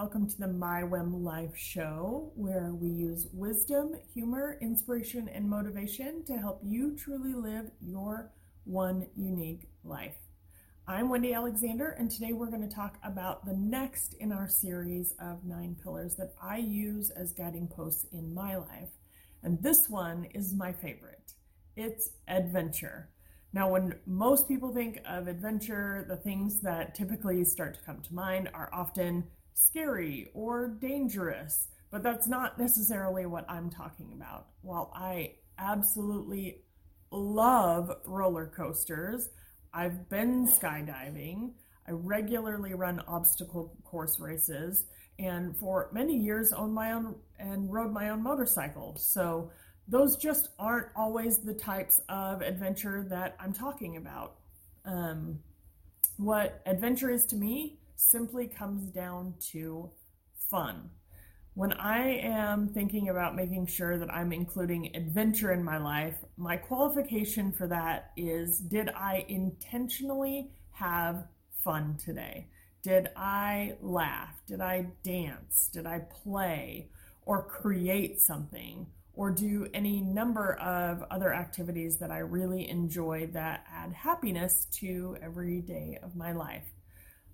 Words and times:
welcome 0.00 0.26
to 0.26 0.38
the 0.38 0.46
MyWhim 0.46 1.22
Life 1.22 1.54
Show, 1.54 2.32
where 2.34 2.72
we 2.72 2.88
use 2.88 3.26
wisdom, 3.34 3.92
humor, 4.14 4.56
inspiration, 4.62 5.28
and 5.28 5.46
motivation 5.46 6.24
to 6.24 6.38
help 6.38 6.62
you 6.64 6.96
truly 6.96 7.34
live 7.34 7.70
your 7.82 8.32
one 8.64 9.06
unique 9.14 9.68
life. 9.84 10.16
I'm 10.88 11.10
Wendy 11.10 11.34
Alexander, 11.34 11.90
and 11.98 12.10
today 12.10 12.32
we're 12.32 12.48
going 12.48 12.66
to 12.66 12.74
talk 12.74 12.96
about 13.04 13.44
the 13.44 13.52
next 13.52 14.14
in 14.14 14.32
our 14.32 14.48
series 14.48 15.14
of 15.20 15.44
nine 15.44 15.76
pillars 15.82 16.14
that 16.14 16.32
I 16.42 16.56
use 16.56 17.10
as 17.10 17.34
guiding 17.34 17.68
posts 17.68 18.06
in 18.10 18.32
my 18.32 18.56
life. 18.56 18.88
And 19.42 19.62
this 19.62 19.90
one 19.90 20.28
is 20.32 20.54
my 20.54 20.72
favorite 20.72 21.34
it's 21.76 22.12
adventure. 22.26 23.10
Now, 23.52 23.68
when 23.68 23.96
most 24.06 24.48
people 24.48 24.72
think 24.72 25.00
of 25.06 25.28
adventure, 25.28 26.06
the 26.08 26.16
things 26.16 26.60
that 26.60 26.94
typically 26.94 27.44
start 27.44 27.74
to 27.74 27.82
come 27.82 28.00
to 28.00 28.14
mind 28.14 28.48
are 28.54 28.70
often 28.72 29.24
scary 29.60 30.30
or 30.34 30.68
dangerous, 30.68 31.68
but 31.90 32.02
that's 32.02 32.26
not 32.26 32.58
necessarily 32.58 33.26
what 33.26 33.48
I'm 33.48 33.70
talking 33.70 34.12
about. 34.14 34.46
While 34.62 34.90
I 34.94 35.34
absolutely 35.58 36.62
love 37.10 37.90
roller 38.06 38.46
coasters, 38.46 39.28
I've 39.72 40.08
been 40.08 40.48
skydiving, 40.48 41.52
I 41.86 41.92
regularly 41.92 42.74
run 42.74 43.00
obstacle 43.06 43.76
course 43.84 44.18
races, 44.18 44.86
and 45.18 45.56
for 45.56 45.90
many 45.92 46.16
years 46.16 46.52
owned 46.52 46.72
my 46.72 46.92
own 46.92 47.16
and 47.38 47.70
rode 47.70 47.92
my 47.92 48.10
own 48.10 48.22
motorcycle. 48.22 48.96
So 48.96 49.50
those 49.86 50.16
just 50.16 50.48
aren't 50.58 50.88
always 50.96 51.38
the 51.38 51.54
types 51.54 52.00
of 52.08 52.40
adventure 52.40 53.04
that 53.10 53.36
I'm 53.38 53.52
talking 53.52 53.96
about. 53.96 54.36
Um, 54.84 55.40
what 56.16 56.62
adventure 56.64 57.10
is 57.10 57.26
to 57.26 57.36
me 57.36 57.79
simply 58.00 58.48
comes 58.48 58.84
down 58.84 59.34
to 59.52 59.90
fun. 60.48 60.90
When 61.54 61.72
I 61.74 62.18
am 62.18 62.68
thinking 62.68 63.08
about 63.08 63.36
making 63.36 63.66
sure 63.66 63.98
that 63.98 64.12
I'm 64.12 64.32
including 64.32 64.94
adventure 64.96 65.52
in 65.52 65.62
my 65.62 65.78
life, 65.78 66.16
my 66.36 66.56
qualification 66.56 67.52
for 67.52 67.66
that 67.66 68.12
is 68.16 68.58
did 68.58 68.88
I 68.90 69.26
intentionally 69.28 70.50
have 70.72 71.26
fun 71.62 71.96
today? 72.02 72.48
Did 72.82 73.10
I 73.16 73.74
laugh? 73.82 74.40
Did 74.46 74.60
I 74.60 74.86
dance? 75.02 75.68
Did 75.72 75.86
I 75.86 75.98
play 75.98 76.88
or 77.26 77.42
create 77.42 78.20
something? 78.20 78.86
or 79.12 79.30
do 79.30 79.66
any 79.74 80.00
number 80.00 80.54
of 80.54 81.04
other 81.10 81.34
activities 81.34 81.98
that 81.98 82.10
I 82.10 82.18
really 82.18 82.70
enjoy 82.70 83.28
that 83.34 83.66
add 83.70 83.92
happiness 83.92 84.66
to 84.76 85.16
every 85.20 85.60
day 85.60 85.98
of 86.02 86.16
my 86.16 86.32
life. 86.32 86.64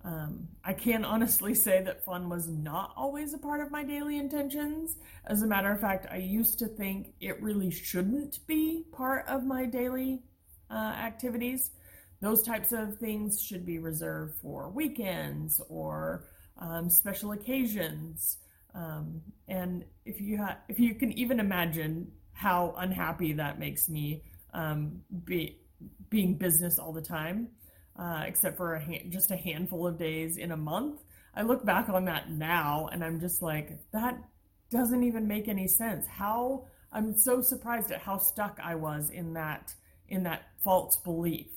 Um, 0.05 0.47
I 0.65 0.73
can 0.73 1.05
honestly 1.05 1.55
say 1.55 1.83
that 1.83 2.05
fun 2.05 2.29
was 2.29 2.49
not 2.49 2.93
always 2.97 3.35
a 3.35 3.39
part 3.39 3.61
of 3.61 3.71
my 3.73 3.83
daily 3.83 4.19
intentions. 4.19 4.97
As 5.25 5.43
a 5.43 5.47
matter 5.47 5.73
of 5.73 5.81
fact, 5.81 6.07
I 6.11 6.19
used 6.19 6.59
to 6.61 6.67
think 6.67 7.15
it 7.21 7.43
really 7.43 7.71
shouldn't 7.71 8.47
be 8.47 8.85
part 8.93 9.27
of 9.27 9.45
my 9.45 9.67
daily 9.67 10.23
uh, 10.71 10.75
activities. 10.75 11.73
Those 12.21 12.43
types 12.43 12.73
of 12.73 12.99
things 12.99 13.43
should 13.43 13.67
be 13.67 13.79
reserved 13.79 14.37
for 14.41 14.71
weekends 14.71 15.61
or 15.69 16.25
um, 16.59 16.89
special 16.89 17.33
occasions. 17.33 18.39
Um, 18.75 19.21
and 19.49 19.85
if 20.05 20.21
you 20.21 20.39
ha- 20.39 20.59
if 20.69 20.79
you 20.79 20.95
can 20.95 21.13
even 21.13 21.41
imagine 21.41 22.13
how 22.33 22.75
unhappy 22.79 23.33
that 23.33 23.59
makes 23.59 23.89
me, 23.89 24.23
um, 24.55 25.03
be 25.25 25.59
being 26.11 26.35
business 26.35 26.79
all 26.79 26.93
the 26.93 27.03
time, 27.03 27.49
uh, 27.99 28.25
except 28.27 28.57
for 28.57 28.75
a 28.75 28.85
ha- 28.85 29.07
just 29.09 29.31
a 29.31 29.37
handful 29.37 29.87
of 29.87 29.99
days 29.99 30.37
in 30.37 30.53
a 30.53 30.57
month. 30.57 31.03
I 31.35 31.43
look 31.43 31.65
back 31.65 31.89
on 31.89 32.05
that 32.07 32.31
now, 32.31 32.89
and 32.93 33.05
I'm 33.05 33.21
just 33.21 33.43
like, 33.43 33.79
that 33.93 34.19
doesn't 34.71 35.03
even 35.03 35.29
make 35.29 35.49
any 35.49 35.69
sense. 35.69 36.07
How 36.07 36.67
I'm 36.93 37.17
so 37.17 37.41
surprised 37.41 37.91
at 37.91 38.01
how 38.01 38.19
stuck 38.19 38.59
I 38.63 38.75
was 38.75 39.11
in 39.11 39.35
that 39.35 39.75
in 40.09 40.23
that 40.23 40.43
false 40.63 40.97
belief. 40.99 41.49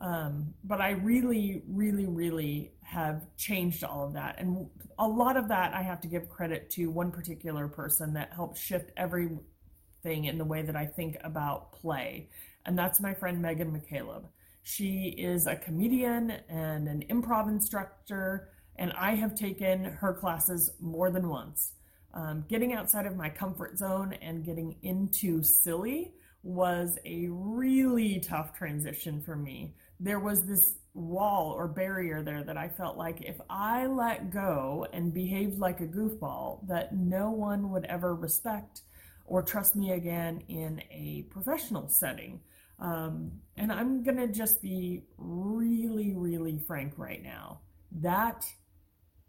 Um, 0.00 0.54
but 0.64 0.80
I 0.80 0.90
really, 0.90 1.62
really, 1.68 2.06
really 2.06 2.72
have 2.82 3.22
changed 3.36 3.84
all 3.84 4.06
of 4.06 4.14
that. 4.14 4.36
And 4.38 4.68
a 4.98 5.06
lot 5.06 5.36
of 5.36 5.48
that 5.48 5.72
I 5.74 5.82
have 5.82 6.00
to 6.02 6.08
give 6.08 6.28
credit 6.28 6.70
to 6.70 6.90
one 6.90 7.10
particular 7.10 7.68
person 7.68 8.14
that 8.14 8.32
helped 8.32 8.58
shift 8.58 8.90
everything 8.96 10.24
in 10.24 10.38
the 10.38 10.44
way 10.44 10.62
that 10.62 10.76
I 10.76 10.86
think 10.86 11.16
about 11.22 11.72
play. 11.72 12.28
And 12.66 12.78
that's 12.78 13.00
my 13.00 13.14
friend 13.14 13.40
Megan 13.40 13.70
McCaleb. 13.70 14.24
She 14.64 15.14
is 15.16 15.46
a 15.46 15.54
comedian 15.54 16.32
and 16.48 16.88
an 16.88 17.04
improv 17.08 17.48
instructor, 17.48 18.48
and 18.76 18.92
I 18.98 19.14
have 19.14 19.36
taken 19.36 19.84
her 19.84 20.12
classes 20.12 20.72
more 20.80 21.10
than 21.10 21.28
once. 21.28 21.74
Um, 22.12 22.44
getting 22.48 22.72
outside 22.74 23.06
of 23.06 23.16
my 23.16 23.28
comfort 23.28 23.78
zone 23.78 24.14
and 24.20 24.44
getting 24.44 24.76
into 24.82 25.42
silly 25.42 26.14
was 26.42 26.98
a 27.04 27.28
really 27.30 28.18
tough 28.18 28.56
transition 28.56 29.22
for 29.22 29.36
me 29.36 29.74
there 30.00 30.20
was 30.20 30.44
this 30.44 30.74
wall 30.92 31.52
or 31.52 31.66
barrier 31.66 32.22
there 32.22 32.44
that 32.44 32.56
I 32.56 32.68
felt 32.68 32.96
like 32.96 33.22
if 33.22 33.36
I 33.48 33.86
let 33.86 34.30
go 34.30 34.86
and 34.92 35.12
behaved 35.12 35.58
like 35.58 35.80
a 35.80 35.86
goofball, 35.86 36.66
that 36.68 36.94
no 36.94 37.30
one 37.30 37.70
would 37.70 37.84
ever 37.86 38.14
respect 38.14 38.82
or 39.26 39.42
trust 39.42 39.74
me 39.74 39.92
again 39.92 40.42
in 40.48 40.82
a 40.90 41.26
professional 41.30 41.88
setting. 41.88 42.40
Um, 42.78 43.32
and 43.56 43.72
I'm 43.72 44.02
going 44.02 44.16
to 44.16 44.28
just 44.28 44.60
be 44.60 45.02
really, 45.16 46.12
really 46.14 46.58
frank 46.58 46.94
right 46.96 47.22
now. 47.22 47.60
That 47.92 48.44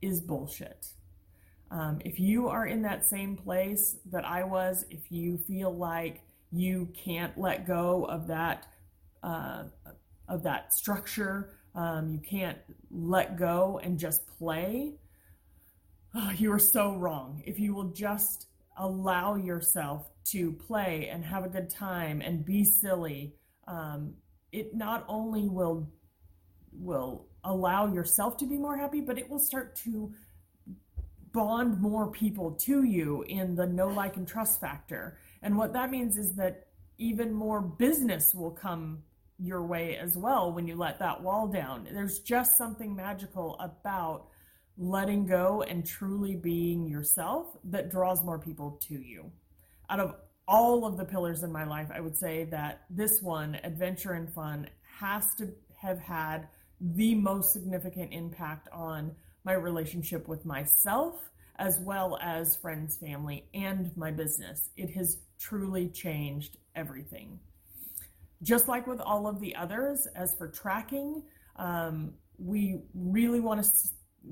is 0.02 0.22
bullshit. 0.22 0.88
Um, 1.72 2.00
if 2.06 2.20
you 2.20 2.48
are 2.48 2.66
in 2.66 2.82
that 2.84 3.06
same 3.06 3.36
place 3.36 3.98
that 4.12 4.26
I 4.26 4.44
was, 4.44 4.86
if 4.90 5.12
you 5.12 5.38
feel 5.38 5.76
like 5.76 6.22
you 6.52 6.90
can't 6.96 7.38
let 7.38 7.68
go 7.68 8.06
of 8.06 8.28
that 8.28 8.68
uh, 9.24 9.64
of 10.28 10.44
that 10.44 10.74
structure. 10.74 11.52
Um, 11.74 12.10
you 12.10 12.20
can't 12.20 12.58
let 12.92 13.38
go 13.38 13.80
and 13.84 14.00
just 14.00 14.26
play. 14.38 14.94
Oh, 16.14 16.32
you 16.38 16.52
are 16.52 16.60
so 16.60 16.96
wrong. 16.96 17.44
If 17.46 17.60
you 17.60 17.74
will 17.74 17.90
just 17.90 18.48
allow 18.78 19.36
yourself 19.36 20.10
to 20.26 20.52
play 20.52 21.10
and 21.12 21.24
have 21.24 21.46
a 21.46 21.50
good 21.50 21.70
time 21.70 22.22
and 22.22 22.46
be 22.46 22.64
silly, 22.64 23.34
um, 23.68 24.14
it 24.52 24.76
not 24.76 25.06
only 25.08 25.48
will 25.48 25.90
will 26.72 27.28
allow 27.44 27.88
yourself 27.88 28.38
to 28.38 28.46
be 28.46 28.58
more 28.58 28.78
happy, 28.78 29.00
but 29.00 29.18
it 29.18 29.30
will 29.30 29.40
start 29.40 29.76
to 29.78 30.12
bond 31.32 31.80
more 31.80 32.12
people 32.12 32.52
to 32.52 32.84
you 32.84 33.24
in 33.28 33.56
the 33.56 33.66
know 33.66 33.88
like, 33.88 34.18
and 34.18 34.28
trust 34.28 34.60
factor. 34.60 35.18
And 35.42 35.58
what 35.58 35.74
that 35.74 35.90
means 35.90 36.18
is 36.18 36.34
that 36.36 36.68
even 36.98 37.34
more 37.34 37.62
business 37.62 38.34
will 38.34 38.52
come 38.52 39.04
your 39.38 39.66
way 39.66 39.98
as 39.98 40.18
well 40.18 40.52
when 40.52 40.68
you 40.68 40.76
let 40.76 41.00
that 41.00 41.22
wall 41.22 41.48
down. 41.48 41.88
There's 41.92 42.20
just 42.20 42.58
something 42.58 42.96
magical 42.96 43.58
about 43.60 44.28
letting 44.78 45.26
go 45.26 45.62
and 45.62 45.86
truly 45.86 46.36
being 46.36 46.88
yourself 46.88 47.48
that 47.66 47.90
draws 47.90 48.24
more 48.24 48.40
people 48.40 48.80
to 48.88 48.96
you. 48.96 49.32
Out 49.90 50.00
of 50.00 50.16
all 50.48 50.86
of 50.86 50.98
the 50.98 51.06
pillars 51.06 51.44
in 51.44 51.52
my 51.52 51.64
life, 51.64 51.90
I 51.94 52.02
would 52.02 52.16
say 52.16 52.46
that 52.46 52.82
this 52.90 53.22
one, 53.22 53.58
adventure 53.64 54.14
and 54.14 54.32
fun, 54.32 54.68
has 55.00 55.34
to 55.36 55.52
have 55.78 56.00
had 56.00 56.48
the 56.82 57.16
most 57.16 57.54
significant 57.54 58.12
impact 58.12 58.68
on 58.72 59.16
my 59.44 59.54
relationship 59.54 60.28
with 60.28 60.46
myself 60.46 61.30
as 61.58 61.80
well 61.80 62.18
as 62.22 62.56
friends, 62.58 62.98
family, 62.98 63.46
and 63.54 63.96
my 63.96 64.12
business. 64.12 64.70
It 64.76 64.90
has 64.92 65.20
truly 65.40 65.88
changed 65.88 66.58
everything. 66.76 67.40
Just 68.44 68.68
like 68.68 68.88
with 68.88 69.00
all 69.00 69.28
of 69.28 69.40
the 69.40 69.56
others, 69.56 70.08
as 70.16 70.36
for 70.36 70.50
tracking, 70.50 71.24
um, 71.56 72.14
we 72.38 72.82
really 72.94 73.40
want 73.40 73.64
to 73.64 73.70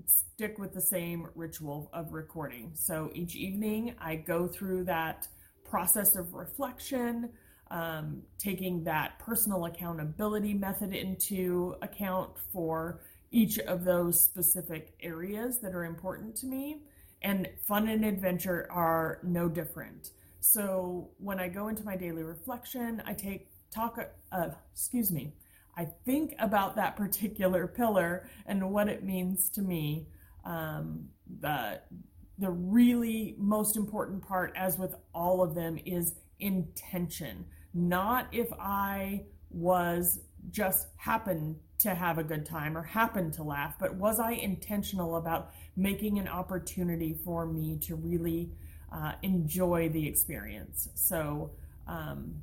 stick 0.06 0.58
with 0.58 0.74
the 0.74 0.82
same 0.82 1.28
ritual 1.36 1.90
of 1.94 2.14
recording. 2.14 2.72
So 2.74 3.12
each 3.14 3.36
evening, 3.36 3.96
I 4.00 4.16
go 4.16 4.48
through 4.48 4.86
that 4.86 5.28
process 5.64 6.16
of 6.16 6.34
reflection, 6.34 7.30
um, 7.72 8.22
taking 8.38 8.84
that 8.84 9.20
personal 9.20 9.66
accountability 9.66 10.54
method 10.54 10.94
into 10.94 11.76
account 11.82 12.32
for 12.52 13.02
each 13.32 13.58
of 13.60 13.84
those 13.84 14.22
specific 14.22 14.94
areas 15.02 15.60
that 15.62 15.74
are 15.74 15.86
important 15.86 16.36
to 16.38 16.46
me. 16.46 16.84
And 17.22 17.50
fun 17.68 17.88
and 17.88 18.04
adventure 18.06 18.68
are 18.72 19.20
no 19.24 19.48
different. 19.48 20.12
So 20.40 21.10
when 21.20 21.40
I 21.40 21.48
go 21.48 21.70
into 21.70 21.84
my 21.84 21.96
daily 21.96 22.24
reflection, 22.24 23.02
I 23.06 23.14
take 23.14 23.48
talk, 23.72 23.98
uh, 24.32 24.50
excuse 24.74 25.10
me, 25.12 25.34
I 25.76 25.86
think 26.06 26.36
about 26.40 26.76
that 26.76 26.96
particular 26.96 27.68
pillar 27.68 28.28
and 28.46 28.72
what 28.72 28.88
it 28.88 29.04
means 29.04 29.50
to 29.52 29.62
me. 29.62 30.08
Um, 30.46 31.10
the 31.40 31.82
the 32.40 32.50
really 32.50 33.36
most 33.38 33.78
important 33.78 34.28
part, 34.28 34.54
as 34.56 34.78
with 34.78 34.96
all 35.14 35.42
of 35.42 35.54
them, 35.54 35.80
is 35.86 36.16
intention. 36.40 37.46
Not 37.74 38.28
if 38.32 38.52
I 38.60 39.24
was 39.52 40.20
just 40.52 40.88
happened 40.98 41.58
to 41.80 41.94
have 41.94 42.18
a 42.18 42.24
good 42.24 42.46
time 42.46 42.78
or 42.78 42.82
happened 42.82 43.34
to 43.34 43.44
laugh, 43.44 43.76
but 43.80 43.96
was 43.96 44.20
I 44.20 44.32
intentional 44.32 45.18
about 45.18 45.52
making 45.76 46.18
an 46.20 46.28
opportunity 46.28 47.14
for 47.14 47.46
me 47.46 47.78
to 47.84 47.96
really 47.96 48.50
uh, 48.92 49.14
enjoy 49.22 49.90
the 49.90 50.08
experience? 50.08 50.90
So, 50.96 51.52
um, 51.88 52.36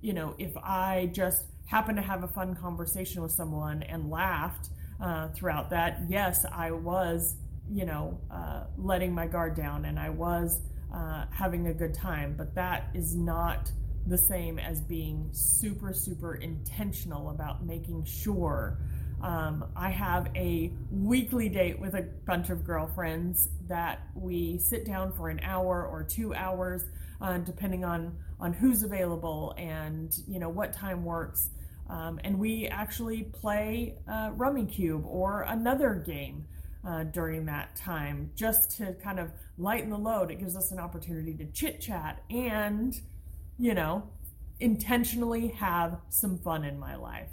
you 0.00 0.12
know, 0.12 0.34
if 0.38 0.56
I 0.56 1.10
just 1.12 1.44
happened 1.70 1.96
to 1.96 2.02
have 2.02 2.24
a 2.24 2.28
fun 2.28 2.56
conversation 2.56 3.22
with 3.22 3.30
someone 3.30 3.84
and 3.84 4.10
laughed 4.10 4.70
uh, 5.00 5.28
throughout 5.28 5.70
that, 5.70 6.00
yes, 6.08 6.44
I 6.52 6.72
was, 6.72 7.36
you 7.70 7.86
know, 7.86 8.20
uh, 8.28 8.64
letting 8.76 9.14
my 9.14 9.28
guard 9.28 9.54
down 9.54 9.84
and 9.84 9.96
I 9.96 10.10
was 10.10 10.62
uh, 10.92 11.26
having 11.30 11.68
a 11.68 11.72
good 11.72 11.94
time, 11.94 12.34
but 12.36 12.56
that 12.56 12.90
is 12.92 13.14
not 13.14 13.70
the 14.08 14.18
same 14.18 14.58
as 14.58 14.80
being 14.80 15.28
super, 15.30 15.92
super 15.92 16.34
intentional 16.34 17.30
about 17.30 17.64
making 17.64 18.04
sure. 18.04 18.78
Um, 19.22 19.66
I 19.76 19.90
have 19.90 20.28
a 20.34 20.72
weekly 20.90 21.48
date 21.48 21.78
with 21.78 21.94
a 21.94 22.02
bunch 22.26 22.50
of 22.50 22.64
girlfriends 22.64 23.48
that 23.68 24.00
we 24.14 24.58
sit 24.58 24.86
down 24.86 25.12
for 25.12 25.28
an 25.28 25.40
hour 25.42 25.86
or 25.86 26.02
two 26.02 26.34
hours, 26.34 26.84
uh, 27.20 27.38
depending 27.38 27.84
on 27.84 28.16
on 28.38 28.54
who's 28.54 28.82
available 28.82 29.54
and 29.58 30.18
you 30.26 30.38
know 30.38 30.48
what 30.48 30.72
time 30.72 31.04
works. 31.04 31.50
Um, 31.88 32.20
and 32.24 32.38
we 32.38 32.66
actually 32.68 33.24
play 33.24 33.96
uh, 34.10 34.30
Cube 34.70 35.04
or 35.04 35.42
another 35.42 35.94
game 35.94 36.46
uh, 36.86 37.04
during 37.04 37.44
that 37.46 37.76
time 37.76 38.30
just 38.36 38.76
to 38.78 38.94
kind 38.94 39.18
of 39.18 39.32
lighten 39.58 39.90
the 39.90 39.98
load. 39.98 40.30
It 40.30 40.38
gives 40.38 40.56
us 40.56 40.70
an 40.72 40.78
opportunity 40.78 41.34
to 41.34 41.44
chit 41.46 41.80
chat 41.80 42.22
and 42.30 42.98
you 43.60 43.74
know, 43.74 44.02
intentionally 44.58 45.48
have 45.48 45.98
some 46.08 46.38
fun 46.38 46.64
in 46.64 46.78
my 46.78 46.96
life. 46.96 47.28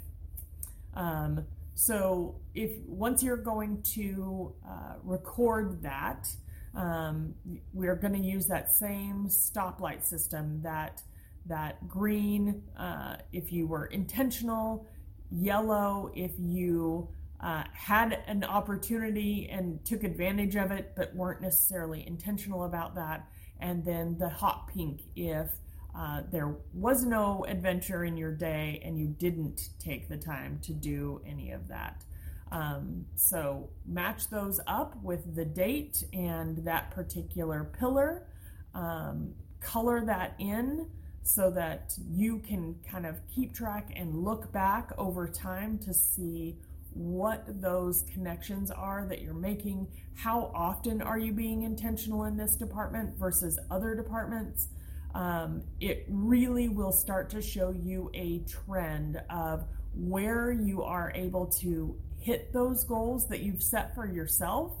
Um, 0.92 1.46
so 1.78 2.34
if 2.56 2.72
once 2.88 3.22
you're 3.22 3.36
going 3.36 3.80
to 3.94 4.52
uh, 4.68 4.94
record 5.04 5.80
that, 5.82 6.26
um, 6.74 7.36
we're 7.72 7.94
going 7.94 8.14
to 8.14 8.18
use 8.18 8.48
that 8.48 8.72
same 8.72 9.28
stoplight 9.28 10.04
system 10.04 10.60
that 10.64 11.00
that 11.46 11.86
green 11.86 12.64
uh, 12.76 13.18
if 13.32 13.52
you 13.52 13.68
were 13.68 13.86
intentional, 13.86 14.88
yellow 15.30 16.10
if 16.16 16.32
you 16.36 17.08
uh, 17.40 17.62
had 17.72 18.24
an 18.26 18.42
opportunity 18.42 19.48
and 19.48 19.84
took 19.84 20.02
advantage 20.02 20.56
of 20.56 20.72
it 20.72 20.94
but 20.96 21.14
weren't 21.14 21.40
necessarily 21.40 22.04
intentional 22.08 22.64
about 22.64 22.96
that, 22.96 23.28
and 23.60 23.84
then 23.84 24.18
the 24.18 24.28
hot 24.28 24.66
pink 24.66 25.02
if 25.14 25.48
uh, 25.96 26.22
there 26.30 26.56
was 26.72 27.04
no 27.04 27.44
adventure 27.48 28.04
in 28.04 28.16
your 28.16 28.32
day 28.32 28.80
and 28.84 28.98
you 28.98 29.06
didn't 29.06 29.70
take 29.78 30.08
the 30.08 30.16
time 30.16 30.58
to 30.62 30.72
do 30.72 31.20
any 31.26 31.50
of 31.50 31.68
that. 31.68 32.04
Um, 32.50 33.04
so 33.14 33.68
match 33.86 34.30
those 34.30 34.60
up 34.66 34.96
with 35.02 35.34
the 35.34 35.44
date 35.44 36.04
and 36.12 36.58
that 36.64 36.90
particular 36.90 37.64
pillar. 37.78 38.26
Um, 38.74 39.34
color 39.60 40.04
that 40.04 40.34
in 40.38 40.86
so 41.22 41.50
that 41.50 41.94
you 42.10 42.38
can 42.38 42.76
kind 42.90 43.04
of 43.04 43.16
keep 43.28 43.52
track 43.52 43.92
and 43.94 44.24
look 44.24 44.50
back 44.52 44.92
over 44.96 45.28
time 45.28 45.78
to 45.78 45.92
see 45.92 46.56
what 46.94 47.44
those 47.60 48.04
connections 48.12 48.70
are 48.70 49.04
that 49.06 49.20
you're 49.20 49.34
making. 49.34 49.86
How 50.14 50.50
often 50.54 51.02
are 51.02 51.18
you 51.18 51.32
being 51.32 51.64
intentional 51.64 52.24
in 52.24 52.36
this 52.36 52.56
department 52.56 53.16
versus 53.18 53.58
other 53.70 53.94
departments? 53.94 54.68
Um, 55.14 55.62
it 55.80 56.04
really 56.08 56.68
will 56.68 56.92
start 56.92 57.30
to 57.30 57.42
show 57.42 57.70
you 57.70 58.10
a 58.14 58.40
trend 58.40 59.20
of 59.30 59.64
where 59.94 60.52
you 60.52 60.82
are 60.82 61.12
able 61.14 61.46
to 61.46 61.96
hit 62.20 62.52
those 62.52 62.84
goals 62.84 63.26
that 63.28 63.40
you've 63.40 63.62
set 63.62 63.94
for 63.94 64.06
yourself. 64.06 64.72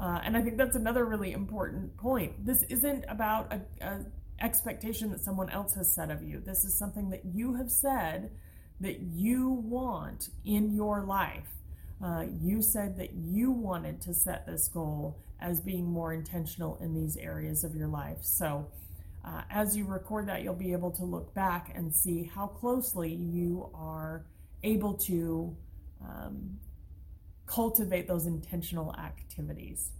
Uh, 0.00 0.20
and 0.24 0.36
I 0.36 0.42
think 0.42 0.56
that's 0.56 0.76
another 0.76 1.04
really 1.04 1.32
important 1.32 1.96
point. 1.96 2.44
This 2.44 2.62
isn't 2.64 3.04
about 3.08 3.52
a, 3.52 3.60
a 3.84 4.00
expectation 4.40 5.10
that 5.10 5.20
someone 5.20 5.50
else 5.50 5.74
has 5.74 5.94
set 5.94 6.10
of 6.10 6.22
you. 6.22 6.40
This 6.40 6.64
is 6.64 6.76
something 6.76 7.10
that 7.10 7.24
you 7.24 7.54
have 7.54 7.70
said 7.70 8.30
that 8.80 9.00
you 9.00 9.50
want 9.50 10.28
in 10.44 10.74
your 10.74 11.02
life. 11.02 11.48
Uh, 12.04 12.24
you 12.40 12.60
said 12.60 12.96
that 12.98 13.14
you 13.14 13.50
wanted 13.50 14.00
to 14.02 14.12
set 14.12 14.46
this 14.46 14.68
goal 14.68 15.16
as 15.40 15.60
being 15.60 15.84
more 15.84 16.12
intentional 16.12 16.76
in 16.80 16.92
these 16.92 17.16
areas 17.16 17.64
of 17.64 17.74
your 17.76 17.88
life. 17.88 18.18
So, 18.22 18.66
uh, 19.24 19.42
as 19.50 19.76
you 19.76 19.84
record 19.86 20.28
that, 20.28 20.42
you'll 20.42 20.54
be 20.54 20.72
able 20.72 20.90
to 20.92 21.04
look 21.04 21.32
back 21.34 21.72
and 21.74 21.94
see 21.94 22.30
how 22.34 22.46
closely 22.46 23.12
you 23.12 23.70
are 23.74 24.26
able 24.62 24.94
to 24.94 25.56
um, 26.02 26.58
cultivate 27.46 28.06
those 28.06 28.26
intentional 28.26 28.94
activities. 28.96 29.92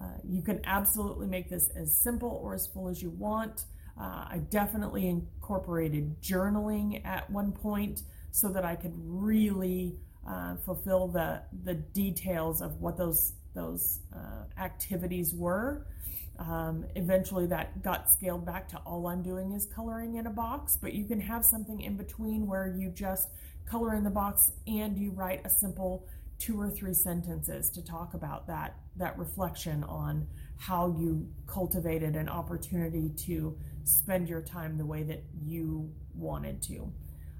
Uh, 0.00 0.04
you 0.24 0.42
can 0.42 0.60
absolutely 0.64 1.26
make 1.26 1.48
this 1.48 1.70
as 1.74 1.96
simple 1.98 2.40
or 2.42 2.54
as 2.54 2.66
full 2.66 2.88
as 2.88 3.02
you 3.02 3.10
want. 3.10 3.64
Uh, 3.98 4.26
I 4.28 4.40
definitely 4.50 5.08
incorporated 5.08 6.20
journaling 6.20 7.04
at 7.06 7.30
one 7.30 7.52
point 7.52 8.02
so 8.30 8.50
that 8.50 8.64
I 8.64 8.76
could 8.76 8.92
really 8.94 9.96
uh, 10.28 10.56
fulfill 10.56 11.08
the 11.08 11.40
the 11.64 11.74
details 11.74 12.60
of 12.60 12.80
what 12.80 12.98
those 12.98 13.32
those 13.54 14.00
uh, 14.14 14.44
activities 14.60 15.34
were. 15.34 15.86
Um, 16.38 16.84
eventually, 16.94 17.46
that 17.46 17.82
got 17.82 18.12
scaled 18.12 18.44
back 18.44 18.68
to 18.68 18.78
all 18.78 19.06
I'm 19.06 19.22
doing 19.22 19.52
is 19.52 19.66
coloring 19.66 20.16
in 20.16 20.26
a 20.26 20.30
box, 20.30 20.76
but 20.80 20.92
you 20.92 21.04
can 21.04 21.20
have 21.20 21.44
something 21.44 21.80
in 21.80 21.96
between 21.96 22.46
where 22.46 22.74
you 22.76 22.90
just 22.90 23.28
color 23.66 23.94
in 23.94 24.04
the 24.04 24.10
box 24.10 24.52
and 24.66 24.96
you 24.96 25.10
write 25.10 25.40
a 25.44 25.50
simple 25.50 26.06
two 26.38 26.60
or 26.60 26.70
three 26.70 26.94
sentences 26.94 27.70
to 27.70 27.84
talk 27.84 28.14
about 28.14 28.46
that 28.46 28.76
that 28.96 29.18
reflection 29.18 29.82
on 29.84 30.26
how 30.58 30.94
you 30.98 31.26
cultivated 31.46 32.16
an 32.16 32.28
opportunity 32.28 33.10
to 33.16 33.56
spend 33.84 34.28
your 34.28 34.40
time 34.40 34.76
the 34.76 34.86
way 34.86 35.02
that 35.02 35.22
you 35.44 35.90
wanted 36.14 36.62
to. 36.62 36.92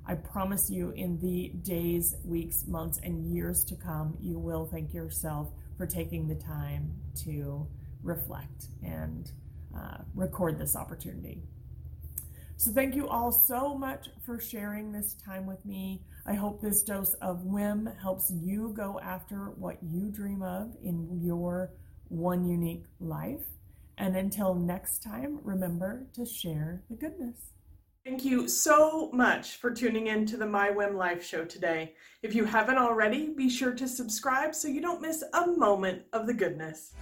I 0.09 0.15
promise 0.15 0.71
you, 0.71 0.91
in 0.91 1.19
the 1.19 1.49
days, 1.63 2.15
weeks, 2.25 2.65
months, 2.67 3.01
and 3.03 3.35
years 3.35 3.65
to 3.65 3.75
come, 3.75 4.17
you 4.21 4.39
will 4.39 4.65
thank 4.65 4.95
yourself 4.95 5.51
for 5.77 5.87
taking 5.87 6.29
the 6.29 6.37
time 6.37 6.93
to 7.25 7.67
reflect 8.07 8.69
and 8.83 9.31
uh, 9.77 9.99
record 10.15 10.59
this 10.59 10.77
opportunity. 10.77 11.43
So, 12.59 12.73
thank 12.73 12.95
you 12.95 13.07
all 13.07 13.33
so 13.33 13.77
much 13.77 14.09
for 14.25 14.41
sharing 14.41 14.91
this 14.91 15.15
time 15.15 15.45
with 15.47 15.63
me. 15.67 16.01
I 16.25 16.33
hope 16.33 16.63
this 16.63 16.83
dose 16.83 17.13
of 17.21 17.45
whim 17.45 17.89
helps 18.01 18.31
you 18.31 18.73
go 18.75 18.99
after 19.01 19.51
what 19.51 19.77
you 19.83 20.11
dream 20.11 20.43
of 20.43 20.75
in 20.83 21.21
your 21.23 21.73
one 22.09 22.49
unique 22.49 22.85
life. 22.99 23.45
And 23.99 24.17
until 24.17 24.55
next 24.55 25.03
time, 25.03 25.39
remember 25.43 26.07
to 26.15 26.25
share 26.25 26.83
the 26.89 26.97
goodness. 26.97 27.37
Thank 28.07 28.25
you 28.25 28.47
so 28.47 29.11
much 29.13 29.57
for 29.57 29.71
tuning 29.71 30.07
in 30.07 30.27
to 30.27 30.37
the 30.37 30.47
My 30.47 30.71
Whim 30.71 30.97
Life 30.97 31.25
show 31.25 31.45
today. 31.45 31.95
If 32.23 32.35
you 32.35 32.45
haven't 32.45 32.79
already, 32.79 33.31
be 33.31 33.51
sure 33.51 33.73
to 33.73 33.89
subscribe 33.89 34.55
so 34.55 34.69
you 34.69 34.81
don't 34.81 35.03
miss 35.03 35.25
a 35.35 35.47
moment 35.49 36.03
of 36.13 36.27
the 36.27 36.35
goodness. 36.35 36.93